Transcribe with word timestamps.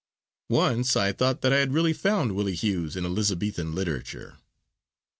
Once 0.49 0.95
I 0.97 1.11
thought 1.11 1.41
that 1.41 1.53
I 1.53 1.57
had 1.59 1.73
really 1.73 1.93
found 1.93 2.31
Willie 2.33 2.55
Hughes 2.55 2.95
in 2.95 3.05
Elizabethan 3.05 3.75
literature. 3.75 4.39